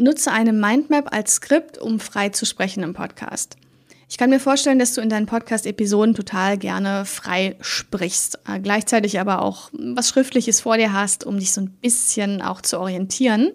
Nutze 0.00 0.32
eine 0.32 0.54
Mindmap 0.54 1.14
als 1.14 1.34
Skript, 1.34 1.76
um 1.76 2.00
frei 2.00 2.30
zu 2.30 2.46
sprechen 2.46 2.82
im 2.82 2.94
Podcast. 2.94 3.56
Ich 4.08 4.16
kann 4.16 4.30
mir 4.30 4.40
vorstellen, 4.40 4.78
dass 4.78 4.94
du 4.94 5.02
in 5.02 5.10
deinen 5.10 5.26
Podcast-Episoden 5.26 6.14
total 6.14 6.56
gerne 6.56 7.04
frei 7.04 7.54
sprichst, 7.60 8.38
äh, 8.48 8.58
gleichzeitig 8.60 9.20
aber 9.20 9.42
auch 9.42 9.70
was 9.72 10.08
Schriftliches 10.08 10.62
vor 10.62 10.78
dir 10.78 10.92
hast, 10.94 11.24
um 11.24 11.38
dich 11.38 11.52
so 11.52 11.60
ein 11.60 11.70
bisschen 11.70 12.40
auch 12.40 12.62
zu 12.62 12.80
orientieren. 12.80 13.52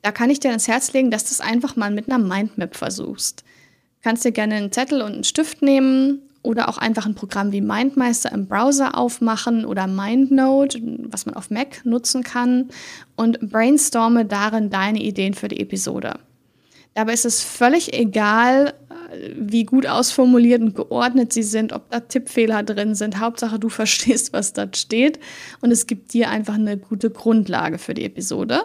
Da 0.00 0.12
kann 0.12 0.30
ich 0.30 0.40
dir 0.40 0.48
ans 0.48 0.66
Herz 0.66 0.92
legen, 0.94 1.10
dass 1.10 1.24
du 1.24 1.32
es 1.32 1.40
einfach 1.40 1.76
mal 1.76 1.90
mit 1.90 2.10
einer 2.10 2.18
Mindmap 2.18 2.74
versuchst. 2.74 3.40
Du 3.42 4.02
kannst 4.08 4.24
dir 4.24 4.32
gerne 4.32 4.54
einen 4.54 4.72
Zettel 4.72 5.02
und 5.02 5.12
einen 5.12 5.24
Stift 5.24 5.60
nehmen 5.60 6.22
oder 6.46 6.68
auch 6.68 6.78
einfach 6.78 7.06
ein 7.06 7.14
Programm 7.14 7.52
wie 7.52 7.60
MindMeister 7.60 8.32
im 8.32 8.46
Browser 8.46 8.96
aufmachen 8.96 9.64
oder 9.64 9.86
MindNote, 9.86 10.80
was 11.10 11.26
man 11.26 11.34
auf 11.34 11.50
Mac 11.50 11.84
nutzen 11.84 12.22
kann 12.22 12.68
und 13.16 13.40
brainstorme 13.50 14.24
darin 14.24 14.70
deine 14.70 15.02
Ideen 15.02 15.34
für 15.34 15.48
die 15.48 15.60
Episode. 15.60 16.20
Dabei 16.94 17.12
ist 17.12 17.26
es 17.26 17.42
völlig 17.42 17.92
egal, 17.92 18.72
äh, 18.88 19.30
wie 19.36 19.64
gut 19.64 19.86
ausformuliert 19.86 20.62
und 20.62 20.74
geordnet 20.74 21.30
sie 21.30 21.42
sind, 21.42 21.74
ob 21.74 21.90
da 21.90 22.00
Tippfehler 22.00 22.62
drin 22.62 22.94
sind. 22.94 23.20
Hauptsache, 23.20 23.58
du 23.58 23.68
verstehst, 23.82 24.32
was 24.32 24.54
da 24.54 24.66
steht 24.74 25.18
und 25.60 25.72
es 25.72 25.86
gibt 25.86 26.14
dir 26.14 26.30
einfach 26.30 26.54
eine 26.54 26.78
gute 26.78 27.10
Grundlage 27.10 27.78
für 27.78 27.92
die 27.92 28.04
Episode. 28.04 28.62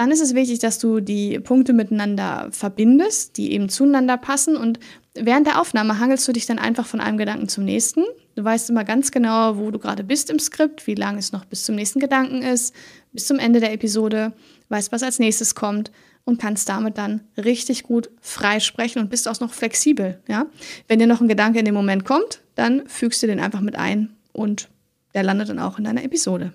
Dann 0.00 0.12
ist 0.12 0.22
es 0.22 0.34
wichtig, 0.34 0.60
dass 0.60 0.78
du 0.78 1.00
die 1.00 1.38
Punkte 1.40 1.74
miteinander 1.74 2.48
verbindest, 2.52 3.36
die 3.36 3.52
eben 3.52 3.68
zueinander 3.68 4.16
passen. 4.16 4.56
Und 4.56 4.80
während 5.12 5.46
der 5.46 5.60
Aufnahme 5.60 5.98
hangelst 5.98 6.26
du 6.26 6.32
dich 6.32 6.46
dann 6.46 6.58
einfach 6.58 6.86
von 6.86 7.02
einem 7.02 7.18
Gedanken 7.18 7.50
zum 7.50 7.66
nächsten. 7.66 8.04
Du 8.34 8.42
weißt 8.42 8.70
immer 8.70 8.84
ganz 8.84 9.10
genau, 9.10 9.58
wo 9.58 9.70
du 9.70 9.78
gerade 9.78 10.02
bist 10.02 10.30
im 10.30 10.38
Skript, 10.38 10.86
wie 10.86 10.94
lange 10.94 11.18
es 11.18 11.32
noch 11.32 11.44
bis 11.44 11.64
zum 11.64 11.74
nächsten 11.74 12.00
Gedanken 12.00 12.40
ist, 12.40 12.74
bis 13.12 13.26
zum 13.26 13.38
Ende 13.38 13.60
der 13.60 13.74
Episode, 13.74 14.32
weißt, 14.70 14.90
was 14.90 15.02
als 15.02 15.18
nächstes 15.18 15.54
kommt 15.54 15.92
und 16.24 16.40
kannst 16.40 16.70
damit 16.70 16.96
dann 16.96 17.20
richtig 17.36 17.82
gut 17.82 18.08
freisprechen 18.22 19.02
und 19.02 19.10
bist 19.10 19.28
auch 19.28 19.38
noch 19.40 19.52
flexibel. 19.52 20.18
Ja? 20.28 20.46
Wenn 20.88 20.98
dir 20.98 21.08
noch 21.08 21.20
ein 21.20 21.28
Gedanke 21.28 21.58
in 21.58 21.66
dem 21.66 21.74
Moment 21.74 22.06
kommt, 22.06 22.40
dann 22.54 22.86
fügst 22.86 23.22
du 23.22 23.26
den 23.26 23.38
einfach 23.38 23.60
mit 23.60 23.76
ein 23.76 24.16
und 24.32 24.70
der 25.12 25.24
landet 25.24 25.50
dann 25.50 25.58
auch 25.58 25.76
in 25.76 25.84
deiner 25.84 26.04
Episode. 26.04 26.54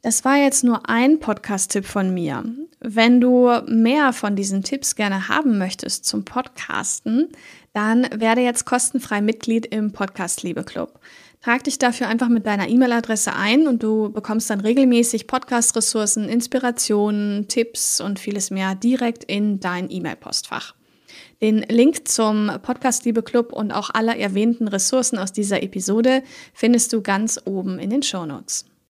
Das 0.00 0.24
war 0.24 0.36
jetzt 0.36 0.64
nur 0.64 0.88
ein 0.88 1.20
Podcast-Tipp 1.20 1.84
von 1.84 2.14
mir. 2.14 2.42
Wenn 2.88 3.20
du 3.20 3.50
mehr 3.66 4.12
von 4.12 4.36
diesen 4.36 4.62
Tipps 4.62 4.94
gerne 4.94 5.28
haben 5.28 5.58
möchtest 5.58 6.04
zum 6.04 6.24
Podcasten, 6.24 7.30
dann 7.72 8.06
werde 8.14 8.42
jetzt 8.42 8.64
kostenfrei 8.64 9.20
Mitglied 9.20 9.66
im 9.66 9.90
Podcast 9.90 10.44
Liebe 10.44 10.62
Club. 10.62 11.00
Trag 11.42 11.64
dich 11.64 11.78
dafür 11.80 12.06
einfach 12.06 12.28
mit 12.28 12.46
deiner 12.46 12.68
E-Mail-Adresse 12.68 13.34
ein 13.34 13.66
und 13.66 13.82
du 13.82 14.12
bekommst 14.12 14.50
dann 14.50 14.60
regelmäßig 14.60 15.26
Podcast-Ressourcen, 15.26 16.28
Inspirationen, 16.28 17.48
Tipps 17.48 18.00
und 18.00 18.20
vieles 18.20 18.52
mehr 18.52 18.76
direkt 18.76 19.24
in 19.24 19.58
dein 19.58 19.90
E-Mail-Postfach. 19.90 20.76
Den 21.42 21.62
Link 21.68 22.06
zum 22.06 22.52
Podcast 22.62 23.04
Liebe 23.04 23.24
Club 23.24 23.52
und 23.52 23.72
auch 23.72 23.90
aller 23.92 24.16
erwähnten 24.16 24.68
Ressourcen 24.68 25.18
aus 25.18 25.32
dieser 25.32 25.60
Episode 25.60 26.22
findest 26.54 26.92
du 26.92 27.02
ganz 27.02 27.40
oben 27.46 27.80
in 27.80 27.90
den 27.90 28.04
Show 28.04 28.26
Notes. 28.26 28.64